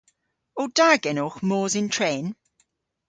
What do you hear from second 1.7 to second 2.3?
yn tren?